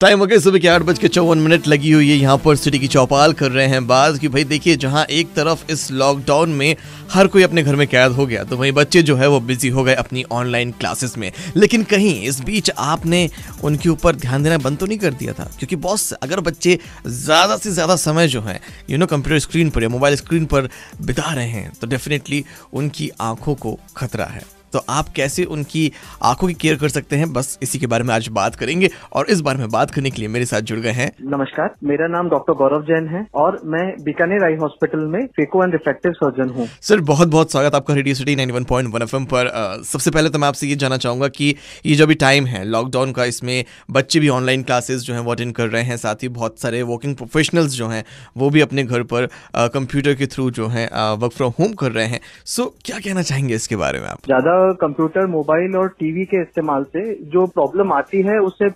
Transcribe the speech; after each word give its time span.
Time 0.00 0.18
हो 0.18 0.26
गया 0.26 0.38
सुबह 0.38 0.58
के 0.58 0.68
आठ 0.68 0.82
बज 0.82 0.98
के 0.98 1.08
चौवन 1.08 1.38
मिनट 1.38 1.66
लगी 1.66 1.90
हुई 1.90 2.08
है। 2.08 2.16
यहाँ 2.16 2.36
पर 2.38 2.56
सिटी 2.56 2.78
की 2.78 2.88
चौपाल 2.88 3.32
कर 3.32 3.50
रहे 3.50 3.66
हैं 3.68 3.86
बात 3.86 4.18
कि 4.18 4.28
भाई 4.28 4.42
देखिए, 4.44 4.74
जहाँ 4.76 5.04
एक 5.04 5.32
तरफ़ 5.34 5.64
इस 5.72 5.90
लॉकडाउन 5.90 6.50
में 6.50 6.76
हर 7.10 7.26
कोई 7.26 7.42
अपने 7.42 7.62
घर 7.62 7.76
में 7.76 7.86
कैद 7.88 8.12
हो 8.12 8.26
गया 8.26 8.44
तो 8.44 8.56
वहीं 8.56 8.72
बच्चे 8.72 9.02
जो 9.02 9.16
है 9.16 9.28
वो 9.28 9.40
बिज़ी 9.40 9.68
हो 9.68 9.84
गए 9.84 9.94
अपनी 9.94 10.22
ऑनलाइन 10.32 10.70
क्लासेस 10.72 11.16
में। 11.18 11.30
लेकिन 11.56 11.84
कहीं 11.84 12.14
इस 12.22 12.40
बीच 12.40 12.70
आपने 12.70 13.28
उनके 13.64 13.88
ऊपर 13.88 14.16
ध्यान 14.16 14.42
देना 14.42 14.58
बंद 14.58 14.78
तो 14.78 14.86
नहीं 14.86 14.98
कर 14.98 15.14
दिया 15.14 15.32
था? 15.32 15.50
क्योंकि 15.58 15.76
बॉस 15.78 16.12
अगर 16.12 16.40
बच्चे 16.40 16.78
ज़्यादा 17.06 17.56
से 17.56 17.70
ज़्यादा 17.70 17.96
समय 17.96 18.28
जो 18.28 18.42
है 18.42 18.60
यू 18.90 18.98
नो 18.98 19.06
कंप्यूटर 19.06 19.38
स्क्रीन 19.38 19.70
पर 19.70 19.82
या 19.82 19.88
मोबाइल 19.88 20.16
स्क्रीन 20.16 20.44
पर 20.44 20.68
बिता 21.00 21.32
रहे 21.32 21.48
हैं 21.48 21.72
तो 21.80 21.86
डेफिनेटली 21.86 22.44
उनकी 22.72 23.10
आँखों 23.20 23.54
को 23.56 23.78
खतरा 23.96 24.26
है। 24.26 24.42
तो 24.72 24.84
आप 24.90 25.08
कैसे 25.16 25.44
उनकी 25.46 25.90
आँखों 26.24 26.48
की 26.48 26.54
केयर 26.56 26.76
कर 26.76 26.88
सकते 26.88 27.16
हैं? 27.16 27.32
बस 27.32 27.58
इसी 27.62 27.78
के 27.78 27.86
बारे 27.86 28.04
में 28.04 28.14
आज 28.14 28.28
बात 28.32 28.56
करेंगे 28.56 28.90
और 29.12 29.26
इस 29.30 29.40
बारे 29.40 29.58
में 29.58 29.68
बात 29.70 29.90
करने 29.90 30.10
के 30.10 30.20
लिए 30.20 30.28
मेरे 30.28 30.46
साथ 30.46 30.60
जुड़ 30.62 30.78
गए 30.80 30.92
हैं। 30.92 31.10
नमस्कार 31.28 31.74
मेरा 31.84 32.06
नाम 32.08 32.28
डॉक्टर 32.28 32.52
गौरव 32.54 32.82
जैन 32.84 33.08
है 33.08 33.26
और 33.34 33.60
मैं 33.66 33.84
बीकानेर 34.04 34.44
आई 34.44 34.56
हॉस्पिटल 34.56 35.06
में 35.08 35.26
फेको 35.36 35.62
एंड 35.64 35.72
रिफ्लेक्टिव 35.72 36.12
सर्जन 36.14 36.52
हूँ। 36.54 36.68
सर 36.82 37.00
बहुत 37.08 37.28
बहुत 37.28 37.52
स्वागत 37.52 37.74
आपका 37.74 37.94
रेडियो 37.94 38.14
सिटी 38.14 38.36
91.1 38.36 39.02
एफएम 39.02 39.24
पर। 39.24 39.46
आ, 39.46 39.82
सबसे 39.82 40.10
पहले 40.10 40.30
तो 40.30 40.38
मैं 40.38 40.48
आपसे 40.48 40.66
ये 40.66 40.76
जानना 40.76 40.96
चाहूँगा 40.96 41.28
कि 41.30 41.54
ये 41.86 41.94
जो 41.94 42.06
भी 42.06 42.14
टाइम 42.16 42.46
है 42.46 42.64
लॉकडाउन 42.66 43.12
का 43.12 43.24
इसमें 43.24 43.64
बच्चे 43.90 44.20
भी 44.20 44.28
ऑनलाइन 44.30 44.62
क्लासेस 44.62 45.02
जो 45.02 45.14
है 45.14 45.20
वो 45.20 45.32
अटेंड 45.32 45.54
कर 45.54 45.68
रहे 45.68 45.82
हैं 45.82 45.96
साथ 45.96 46.22
ही 46.22 46.28
बहुत 46.30 46.58
सारे 46.60 46.82
वर्किंग 46.84 47.16
प्रोफेशनल्स 47.16 47.72
जो 47.72 47.88
हैं 47.88 48.04
वो 48.36 48.50
भी 48.50 48.60
अपने 48.60 48.84
घर 48.84 49.02
पर 49.12 49.28
कंप्यूटर 49.74 50.14
के 50.14 50.26
थ्रू 50.26 50.50
जो 50.50 50.66
है 50.68 50.86
वर्क 50.92 51.32
फ्रॉम 51.32 51.52
होम 51.58 51.72
कर 51.74 51.92
रहे 51.92 52.06
हैं। 52.06 52.20
सो 52.46 52.64
क्या 52.84 52.98
कहना 52.98 53.22
चाहेंगे 53.22 53.54
इसके 53.54 53.76
बारे 53.76 54.00
में 54.00 54.08
आप? 54.08 54.18
ज़्यादा 54.26 54.57
कंप्यूटर 54.80 55.26
मोबाइल 55.28 55.76
और 55.76 55.88
टीवी 55.98 56.24
के 56.24 56.40
इस्तेमाल 56.42 56.84
से 56.86 57.02
जो 57.32 57.46
प्रॉब्लम 57.48 57.92
आती 57.92 58.22
है 58.22 58.38
उसे 58.40 58.66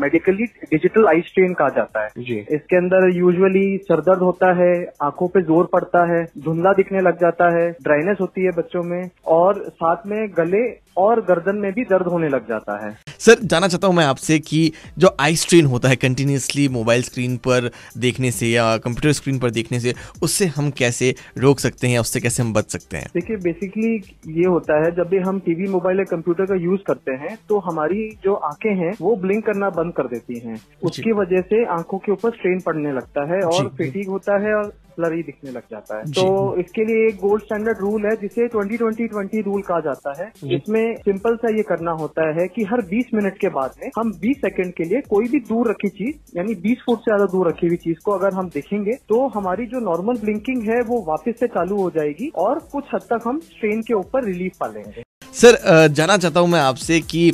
मेडिकली 0.00 0.44
डिजिटल 0.44 1.06
आई 1.08 1.20
स्ट्रेन 1.22 1.54
कहा 1.54 1.68
जाता 1.70 2.04
है। 2.04 2.24
जी। 2.24 2.38
इसके 2.50 2.76
अंदर 2.76 3.08
यूजुअली 3.16 3.66
सरदर्द 3.84 4.22
होता 4.22 4.52
है 4.56 4.72
आँखों 5.02 5.28
पे 5.28 5.42
ज़ोर 5.42 5.68
पड़ता 5.72 6.04
है 6.12 6.24
धुंधला 6.44 6.72
दिखने 6.74 7.00
लग 7.00 7.20
जाता 7.20 7.50
है 7.56 7.70
ड्राइनेस 7.82 8.16
होती 8.20 8.44
है 8.44 8.50
बच्चों 8.56 8.82
में 8.84 9.10
और 9.32 9.62
साथ 9.72 10.06
में 10.06 10.28
गले 10.38 10.62
और 10.98 11.20
गर्दन 11.24 11.56
में 11.56 11.72
भी 11.72 11.82
दर्द 11.84 12.06
होने 12.06 12.28
लग 12.28 12.48
जाता 12.48 12.74
है। 12.84 12.92
सर 13.20 13.38
जानना 13.42 13.68
चाहता 13.68 13.86
हूँ 13.86 13.94
मैं 13.96 14.04
आपसे 14.06 14.38
कि 14.40 14.60
जो 14.98 15.08
आई 15.20 15.36
स्ट्रेन 15.36 15.66
होता 15.66 15.88
है 15.88 15.96
कंटिन्यूसली 15.96 16.66
मोबाइल 16.70 17.02
स्क्रीन 17.02 17.36
पर 17.46 17.70
देखने 17.98 18.30
से 18.30 18.46
या 18.46 18.76
कंप्यूटर 18.78 19.12
स्क्रीन 19.12 19.38
पर 19.38 19.50
देखने 19.50 19.80
से 19.80 19.94
उससे 20.22 20.46
हम 20.48 20.70
कैसे 20.78 21.14
रोक 21.38 21.60
सकते 21.60 21.86
हैं 21.86 21.94
या 21.94 22.00
उससे 22.00 22.20
कैसे 22.20 22.42
हम 22.42 22.52
बच 22.52 22.70
सकते 22.72 22.96
हैं? 22.96 23.06
देखिए 23.14 23.36
बेसिकली 23.38 23.94
ये 24.34 24.46
होता 24.46 24.78
है 24.84 24.94
जब 24.96 25.08
भी 25.08 25.18
हम 25.24 25.38
टीवी 25.40 25.68
मोबाइल 25.70 25.98
या 25.98 26.04
कंप्यूटर 26.10 26.46
का 26.46 26.54
यूज़ 26.62 26.80
करते 26.86 27.12
हैं 27.16 27.36
तो 27.48 27.58
हमारी 27.62 28.08
जो 28.24 28.34
आँखें 28.44 28.74
हैं 28.76 28.92
वो 29.00 29.16
ब्लिंक 29.16 29.44
करना 29.46 29.70
बंद 29.72 29.92
कर 29.92 30.06
देती 30.08 30.38
हैं। 30.38 30.60
उसकी 30.84 31.12
वजह 31.14 31.40
से 31.42 31.64
आँखों 31.72 31.98
के 31.98 32.12
ऊपर 32.12 32.30
स्ट्रेन 32.32 32.60
पड़ने 32.66 32.92
लगता 32.92 33.28
है 33.34 33.40
और 33.42 33.68
फिटिंग 33.76 34.10
होता 34.10 34.38
है 34.38 34.54
और 34.54 34.72
ब्लरी 34.98 35.22
दिखने 35.22 35.50
लग 35.50 35.62
जाता 35.70 35.96
है। 35.98 36.04
तो 36.08 36.24
इसके 36.58 36.84
लिए 36.84 37.06
एक 37.06 37.16
गोल्ड 37.20 37.42
स्टैंडर्ड 37.42 37.78
रूल 37.80 38.04
है 38.06 38.10
जिसे 38.16 38.46
20-20-20 38.48 39.42
रूल 39.44 39.62
कहा 39.62 39.78
जाता 39.80 40.12
है। 40.18 40.26
इसमें 40.54 40.94
सिंपल 40.98 41.36
सा 41.36 41.54
ये 41.56 41.62
करना 41.68 41.92
होता 42.00 42.28
है 42.34 42.46
कि 42.48 42.64
हर 42.64 42.82
20 42.88 43.08
मिनट 43.14 43.38
के 43.38 43.48
बाद 43.50 43.74
में 43.78 43.90
हम 43.98 44.12
20 44.20 44.36
सेकंड 44.38 44.72
के 44.72 44.84
लिए 44.84 45.00
कोई 45.08 45.28
भी 45.28 45.40
दूर 45.48 45.70
रखी 45.70 45.88
चीज़ 45.90 46.36
यानी 46.36 46.54
20 46.62 46.84
फुट 46.86 46.98
से 46.98 47.04
ज़्यादा 47.04 47.24
दूर 47.32 47.48
रखी 47.48 47.66
हुई 47.66 47.76
चीज़ 47.78 48.04
को 48.04 48.12
अगर 48.12 48.34
हम 48.34 48.48
देखेंगे 48.54 48.92
तो 49.08 49.26
हमारी 49.36 49.66
जो 49.66 49.80
नॉर्मल 49.80 50.20
ब्लिंकिंग 50.20 50.62
है 50.68 50.80
वो 50.84 51.00
वापस 51.08 51.40
से 51.40 51.46
चालू 51.48 51.80
हो 51.80 51.90
जाएगी 51.90 52.30
और 52.38 52.58
कुछ 52.72 52.94
हद 52.94 53.08
तक 53.10 53.26
हम 53.26 53.40
स्ट्रेन 53.46 53.82
के 53.82 53.94
ऊपर 53.94 54.24
रिलीफ 54.24 54.56
पा 54.60 54.66
लेंगे। 54.68 55.03
सर 55.44 55.88
जानना 55.88 56.16
चाहता 56.16 56.40
हूँ 56.40 56.48
मैं 56.48 56.60
आपसे 56.60 57.00
कि 57.02 57.30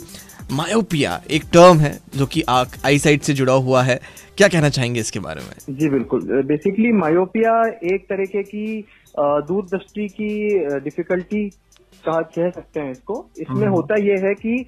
मायोपिया 0.53 1.21
एक 1.31 1.43
टर्म 1.53 1.79
है 1.79 1.93
जो 2.17 2.27
कि 2.27 2.43
आई 2.51 2.99
साइड 2.99 3.21
से 3.23 3.33
जुड़ा 3.33 3.53
हुआ 3.67 3.83
है। 3.83 3.99
क्या 4.39 4.49
कहना 4.49 4.69
चाहेंगे 4.69 5.01
इसके 5.01 5.19
बारे 5.21 5.41
में? 5.41 5.77
जी 5.79 5.89
बिल्कुल। 5.89 6.23
बेसिकली 6.47 6.93
मायोपिया 6.93 7.53
एक 7.93 8.07
तरीके 8.09 8.43
की 8.43 8.81
दूरदृष्टि 9.19 10.09
की 10.11 10.31
डिफिकल्टी 10.81 11.49
कहा 12.05 12.21
कह 12.37 12.51
सकते 12.51 12.81
हैं 12.81 12.91
इसको। 12.91 13.25
इसमें 13.39 13.57
हम्म। 13.57 13.71
होता 13.71 14.01
यह 14.03 14.27
है 14.27 14.35
कि 14.35 14.65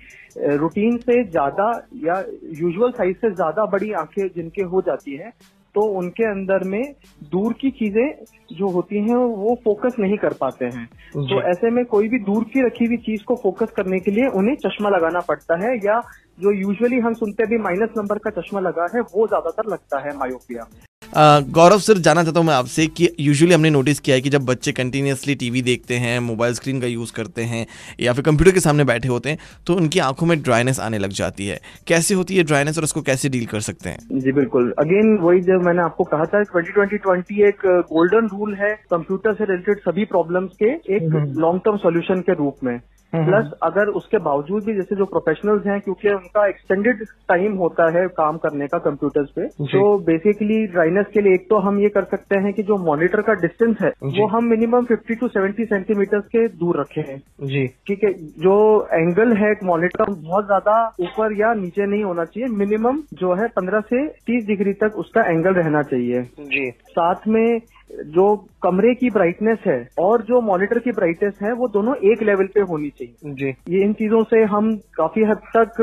रूटीन 0.56 0.96
से 0.98 1.22
ज़्यादा 1.24 1.70
या 2.04 2.22
यूजुअल 2.60 2.90
साइज़ 2.92 3.16
से 3.16 3.30
ज़्यादा 3.34 3.64
बड़ी 3.72 3.92
आँखें 4.02 4.26
जिनके 4.36 4.62
हो 4.64 4.82
जाती 4.82 5.16
है 5.16 5.32
तो 5.74 5.82
उनके 5.98 6.24
अंदर 6.24 6.64
में 6.68 6.82
दूर 7.30 7.52
की 7.52 7.70
चीज़ें 7.70 8.56
जो 8.56 8.68
होती 8.68 8.98
हैं 9.00 9.16
वो 9.16 9.54
फोकस 9.64 9.96
नहीं 9.98 10.16
कर 10.16 10.32
पाते 10.40 10.64
हैं। 10.66 10.86
तो 11.12 11.40
ऐसे 11.42 11.70
में 11.70 11.84
कोई 11.86 12.08
भी 12.08 12.18
दूर 12.20 12.44
की 12.44 12.66
रखी 12.66 12.84
हुई 12.84 12.96
चीज़ 13.06 13.24
को 13.24 13.36
फोकस 13.42 13.72
करने 13.76 14.00
के 14.00 14.10
लिए 14.10 14.28
उन्हें 14.34 14.56
चश्मा 14.66 14.90
लगाना 14.90 15.20
पड़ता 15.28 15.58
है 15.64 15.74
या 15.78 16.00
जो 16.38 16.52
यूजुअली 16.52 16.98
हम 16.98 17.14
सुनते 17.14 17.46
भी 17.46 17.58
माइनस 17.62 17.98
नंबर 17.98 18.18
का 18.18 18.30
चश्मा 18.40 18.60
लगा 18.60 18.86
है 18.94 19.00
वो 19.14 19.26
ज़्यादातर 19.26 19.72
लगता 19.72 20.00
है 20.00 20.16
मायोपिया 20.18 20.62
में। 20.64 20.80
गौरव 21.12 21.78
सर 21.78 21.98
जानना 21.98 22.22
चाहता 22.24 22.40
हूँ 22.40 22.46
मैं 22.46 22.54
आपसे 22.54 22.86
कि 22.88 23.08
यूजुअली 23.20 23.54
हमने 23.54 23.70
नोटिस 23.70 23.98
किया 24.00 24.14
है 24.16 24.20
कि 24.22 24.30
जब 24.30 24.44
बच्चे 24.46 24.72
कंटिन्यूसली 24.72 25.34
टीवी 25.34 25.62
देखते 25.62 25.94
हैं 25.94 26.18
मोबाइल 26.20 26.54
स्क्रीन 26.54 26.80
का 26.80 26.86
यूज़ 26.86 27.12
करते 27.12 27.42
हैं 27.42 27.66
या 28.00 28.12
फिर 28.12 28.24
कंप्यूटर 28.24 28.52
के 28.52 28.60
सामने 28.60 28.84
बैठे 28.84 29.08
होते 29.08 29.30
हैं 29.30 29.38
तो 29.66 29.74
उनकी 29.74 29.98
आँखों 30.00 30.26
में 30.26 30.40
ड्राइनेस 30.42 30.80
आने 30.80 30.98
लग 30.98 31.10
जाती 31.12 31.46
है। 31.46 31.58
कैसे 31.88 32.14
होती 32.14 32.36
है 32.36 32.44
ड्राइनेस 32.44 32.78
और 32.78 32.84
उसको 32.84 33.02
कैसे 33.02 33.28
डील 33.28 33.44
कर 33.46 33.60
सकते 33.60 33.90
हैं? 33.90 33.98
जी 34.14 34.32
बिल्कुल। 34.32 34.72
अगेन 34.78 35.16
वही 35.22 35.40
जब 35.42 35.64
मैंने 35.66 35.82
आपको 35.82 36.04
कहा 36.04 36.24
था 36.24 36.42
ट्वेंटी 36.44 36.72
ट्वेंटी 36.72 36.98
ट्वेंटी 36.98 37.42
एक 37.48 37.66
गोल्डन 37.92 38.28
रूल 38.28 38.54
है 38.54 38.72
कंप्यूटर 38.90 39.34
से 39.34 39.44
रिलेटेड 39.44 39.80
सभी 39.80 40.04
प्रॉब्लम्स 40.06 40.56
के 40.62 40.72
एक 40.96 41.36
लॉन्ग 41.38 41.60
टर्म 41.64 41.76
सोल्यूशन 41.76 42.20
के 42.20 42.34
रूप 42.34 42.64
में। 42.64 42.78
प्लस 43.12 43.50
अगर 43.62 43.88
उसके 43.90 44.18
बावजूद 44.18 44.62
भी 44.64 44.74
जैसे 44.74 44.96
जो 44.96 45.04
प्रोफेशनल्स 45.06 45.66
हैं 45.66 45.80
क्योंकि 45.80 46.08
उनका 46.08 46.46
एक्सटेंडेड 46.48 47.02
टाइम 47.28 47.56
होता 47.56 47.88
है 47.96 48.06
काम 48.10 48.36
करने 48.36 48.66
का 48.66 48.78
कंप्यूटर्स 48.80 49.28
पे 49.30 49.46
तो 49.66 49.98
बेसिकली 50.06 50.66
ड्राइनेस 50.66 51.01
के 51.08 51.20
लिए 51.20 51.34
एक 51.34 51.46
तो 51.50 51.58
हम 51.60 51.78
ये 51.78 51.88
कर 51.90 52.04
सकते 52.06 52.38
हैं 52.38 52.52
कि 52.54 52.62
जो 52.62 52.76
मॉनिटर 52.84 53.20
का 53.22 53.34
डिस्टेंस 53.40 53.76
है 53.82 53.90
वो 54.04 54.26
हम 54.28 54.44
मिनिमम 54.46 54.86
50 54.86 55.18
टू 55.20 55.28
70 55.30 55.66
सेंटीमीटर 55.66 56.20
के 56.28 56.46
दूर 56.56 56.80
रखे। 56.80 57.00
हैं 57.02 57.18
जी। 57.44 57.66
ठीक 57.86 58.04
है? 58.04 58.12
जो 58.12 58.56
एंगल 58.92 59.36
है 59.36 59.52
मॉनिटर 59.64 60.10
बहुत 60.12 60.46
ज़्यादा 60.46 60.74
ऊपर 61.00 61.38
या 61.40 61.52
नीचे 61.56 61.86
नहीं 61.86 62.04
होना 62.04 62.24
चाहिए। 62.26 62.48
मिनिमम 62.56 63.02
जो 63.14 63.34
है 63.34 63.48
15 63.56 63.80
से 63.84 64.06
30 64.26 64.46
डिग्री 64.46 64.72
तक 64.78 64.98
उसका 64.98 65.30
एंगल 65.30 65.54
रहना 65.54 65.82
चाहिए। 65.84 66.22
जी। 66.48 66.70
साथ 66.70 67.28
में 67.28 67.60
जो 68.06 68.24
कमरे 68.62 68.92
की 68.94 69.08
ब्राइटनेस 69.10 69.58
है 69.66 69.76
और 70.00 70.22
जो 70.22 70.40
मॉनिटर 70.42 70.78
की 70.78 70.92
ब्राइटनेस 70.92 71.38
है 71.42 71.52
वो 71.54 71.66
दोनों 71.70 71.94
एक 72.12 72.22
लेवल 72.22 72.46
पे 72.46 72.60
होनी 72.62 72.88
चाहिए। 72.90 73.34
जी। 73.34 73.48
ये 73.68 73.82
इन 73.84 73.92
चीज़ों 73.94 74.22
से 74.24 74.42
हम 74.52 74.74
काफ़ी 74.96 75.24
हद 75.24 75.40
तक 75.56 75.80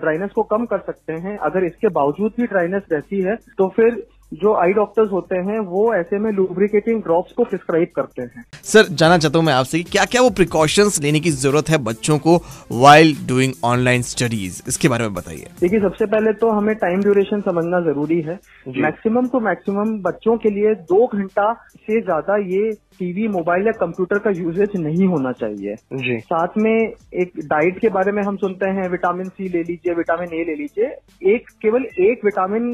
ड्राइनेस 0.00 0.30
को 0.30 0.42
कम 0.44 0.64
कर 0.66 0.78
सकते 0.80 1.12
हैं। 1.20 1.36
अगर 1.40 1.64
इसके 1.64 1.88
बावजूद 1.90 2.32
भी 2.36 2.46
ड्राइनेस 2.46 2.82
रहती 2.92 3.20
है 3.22 3.36
तो 3.58 3.68
फिर 3.76 4.02
जो 4.32 4.54
आई 4.56 4.72
डॉक्टर्स 4.72 5.10
होते 5.12 5.36
हैं 5.46 5.58
वो 5.68 5.82
ऐसे 5.94 6.18
में 6.18 6.30
लुब्रिकेटिंग 6.32 7.02
ड्रॉप्स 7.02 7.32
को 7.32 7.44
प्रिस्क्राइब 7.44 7.88
करते 7.96 8.22
हैं। 8.22 8.44
सर 8.64 8.86
जानना 8.90 9.18
चाहता 9.18 9.38
हूँ 9.38 9.46
मैं 9.46 9.52
आपसे 9.54 9.82
क्या 9.84 10.04
क्या 10.04 10.22
वो 10.22 10.30
प्रिकॉशंस 10.32 11.00
लेने 11.02 11.20
की 11.20 11.30
ज़रूरत 11.32 11.70
है 11.70 11.78
बच्चों 11.84 12.18
को 12.18 12.36
वाइल 12.72 13.14
डूइंग 13.28 13.52
ऑनलाइन 13.64 14.02
स्टडीज़ 14.04 14.62
इसके 14.68 14.88
बारे 14.88 15.04
में 15.04 15.14
बताइए। 15.14 15.46
देखिए 15.60 15.80
सबसे 15.80 16.06
पहले 16.06 16.32
तो 16.34 16.50
हमें 16.50 16.74
टाइम 16.76 17.02
ड्यूरेशन 17.02 17.40
समझना 17.40 17.80
ज़रूरी 17.82 18.20
है। 18.20 18.38
मैक्सिमम 18.78 19.28
टू 19.28 19.40
मैक्सिमम 19.40 19.96
बच्चों 20.02 20.36
के 20.36 20.50
लिए 20.50 20.74
दो 20.86 21.06
घंटा 21.08 21.52
से 21.76 22.00
ज़्यादा 22.00 22.36
ये 22.46 22.70
टीवी 22.98 23.28
मोबाइल 23.28 23.66
या 23.66 23.72
कंप्यूटर 23.76 24.18
का 24.18 24.30
यूजेज 24.30 24.76
नहीं 24.76 25.06
होना 25.08 25.32
चाहिए। 25.34 25.74
जी। 25.98 26.18
साथ 26.22 26.58
में 26.58 26.72
एक 26.72 27.32
डाइट 27.44 27.78
के 27.78 27.88
बारे 27.90 28.12
में 28.12 28.22
हम 28.22 28.36
सुनते 28.36 28.66
हैं 28.70 28.88
विटामिन 28.90 29.28
सी 29.28 29.48
ले 29.48 29.62
लीजिए 29.62 29.94
विटामिन 29.94 30.34
ए 30.34 30.44
ले 30.44 30.54
लीजिए। 30.56 30.86
एक 31.34 31.50
केवल 31.62 31.86
एक 32.00 32.24
विटामिन 32.24 32.70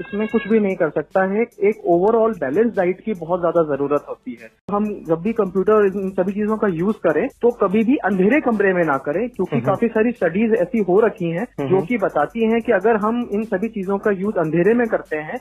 इसमें 0.00 0.26
कुछ 0.28 0.48
भी 0.48 0.60
नहीं 0.60 0.76
कर 0.76 0.90
सकता 0.90 1.24
है 1.32 1.42
एक 1.68 1.82
ओवरऑल 1.86 2.32
बैलेंस 2.32 2.72
डाइट 2.76 3.00
की 3.00 3.14
बहुत 3.14 3.40
ज़्यादा 3.40 3.62
ज़रूरत 3.62 4.04
होती 4.08 4.38
है 4.42 4.50
हम 4.70 4.84
जब 5.08 5.22
भी 5.22 5.32
कंप्यूटर 5.32 5.86
इन 5.86 6.10
सभी 6.10 6.32
चीज़ों 6.32 6.56
का 6.56 6.68
यूज़ 6.68 6.96
करें 6.96 7.26
तो 7.42 7.50
कभी 7.62 7.84
भी 7.84 7.96
अंधेरे 8.04 8.40
कमरे 8.40 8.72
में 8.72 8.84
ना 8.84 8.96
करें 8.98 9.28
क्योंकि। 9.28 9.60
काफ़ी 9.60 9.88
सारी 9.88 10.12
स्टडीज़ 10.12 10.52
ऐसी 10.54 10.78
हो 10.78 11.00
रखी 11.00 11.30
हैं 11.30 11.44
जो। 11.60 11.80
कि 11.82 11.98
बताती 11.98 12.50
हैं 12.52 12.60
कि 12.62 12.72
अगर 12.72 12.96
हम 12.96 13.28
इन 13.32 13.44
सभी 13.44 13.68
चीज़ों 13.68 13.98
का 13.98 14.10
यूज़ 14.10 14.38
अंधेरे 14.38 14.74
में 14.74 14.86
करते 14.86 15.16
हैं 15.16 15.38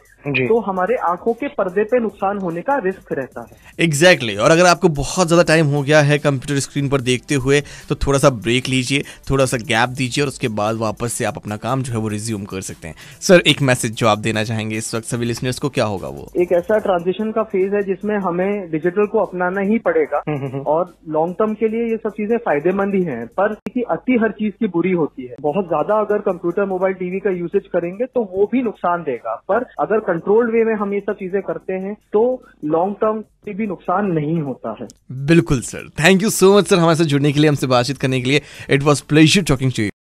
तो 0.47 0.59
हमारे 0.59 0.95
आँखों 1.03 1.33
के 1.33 1.47
पर्दे 1.47 1.83
पे 1.83 1.99
नुकसान 1.99 2.37
होने 2.37 2.61
का 2.61 2.77
रिस्क 2.77 3.13
रहता 3.13 3.41
है 3.41 3.85
एग्जैक्टली 3.85 4.27
exactly. 4.27 4.43
और 4.45 4.51
अगर 4.51 4.65
आपको 4.65 4.89
बहुत 4.95 5.27
ज़्यादा 5.27 5.43
टाइम 5.43 5.65
हो 5.65 5.81
गया 5.81 6.01
है 6.01 6.17
कंप्यूटर 6.19 6.59
स्क्रीन 6.59 6.89
पर 6.89 7.01
देखते 7.01 7.35
हुए 7.35 7.61
तो 7.89 7.95
थोड़ा 8.07 8.19
सा 8.19 8.29
ब्रेक 8.29 8.67
लीजिए 8.67 9.03
थोड़ा 9.29 9.45
सा 9.45 9.57
गैप 9.57 9.89
दीजिए 9.89 10.23
और 10.23 10.27
उसके 10.27 10.47
बाद 10.47 10.77
वापस 10.77 11.13
से 11.13 11.25
आप 11.25 11.37
अपना 11.37 11.57
काम 11.57 11.83
जो 11.83 11.93
है 11.93 11.99
वो 11.99 12.07
रिज्यूम 12.07 12.45
कर 12.45 12.61
सकते 12.61 12.87
हैं 12.87 12.95
सर 13.21 13.43
एक 13.47 13.61
मैसेज 13.61 13.95
जो 13.95 14.07
आप 14.07 14.17
देना 14.19 14.43
चाहेंगे 14.47 14.77
इस 14.77 14.93
वक्त 14.95 15.07
सभी 15.07 15.25
लिसनर्स 15.25 15.59
को? 15.59 15.69
क्या 15.69 15.85
होगा 15.85 16.07
वो? 16.09 16.27
एक 16.37 16.51
ऐसा 16.53 16.77
ट्रांजिशन 16.79 17.31
का 17.31 17.43
फ़ेज़ 17.45 17.75
है 17.75 17.81
जिसमें 17.83 18.15
हमें 18.19 18.71
डिजिटल 18.71 19.05
को 19.07 19.19
अपनाना 19.19 19.61
ही 19.63 19.77
पड़ेगा। 19.79 20.21
हम्म, 20.27 20.37
हम्म, 20.37 20.51
हम्म। 20.53 20.61
और 20.67 20.93
लॉन्ग 21.09 21.35
टर्म 21.39 21.53
के 21.55 21.67
लिए 21.67 21.83
ये 21.85 21.97
सब 21.97 22.11
चीज़ें 22.17 22.37
फ़ायदेमंद 22.39 22.95
ही 22.95 23.03
हैं 23.03 23.25
पर 23.39 23.55
अति 23.89 24.17
हर 24.21 24.31
चीज़ 24.33 24.53
की 24.59 24.67
बुरी 24.69 24.91
होती 24.93 25.25
है। 25.25 25.35
बहुत 25.41 25.67
ज़्यादा 25.67 25.99
अगर 26.01 26.21
कंप्यूटर 26.23 26.65
मोबाइल 26.67 26.93
टीवी 26.95 27.19
का 27.19 27.31
यूसेज 27.33 27.67
करेंगे 27.73 28.05
तो 28.05 28.23
वो 28.33 28.49
भी 28.51 28.61
नुकसान 28.63 29.03
देगा। 29.03 29.35
पर 29.49 29.65
अगर 29.81 29.99
कंट्रोल्ड 30.07 30.51
वे 30.51 30.63
में 30.65 30.73
हम 30.75 30.93
ये 30.93 30.99
सब 30.99 31.15
चीज़ें 31.15 31.41
करते 31.43 31.73
हैं 31.75 31.95
तो 32.13 32.23
लॉन्ग 32.67 32.95
टर्म 33.01 33.23
भी 33.49 33.67
नुकसान 33.67 34.11
नहीं 34.11 34.39
होता 34.41 34.75
है। 34.79 34.87
बिल्कुल 35.27 35.61
sir 35.63 35.87
thank 35.99 36.23
you 36.23 36.29
so 36.31 36.57
much 36.57 36.67
sir 36.67 36.77
हमारे 36.77 36.95
साथ 36.95 37.05
जुड़ने 37.05 37.31
के 37.31 37.39
लिए 37.39 37.49
हमसे 37.49 37.67
बातचीत 37.67 37.97
करने 37.97 38.21
के 38.21 38.29
लिए. 38.29 38.41
It 38.69 38.83
was 38.83 39.03
pleasure 39.09 39.43
talking 39.49 39.71
to 39.71 39.83
you 39.83 39.89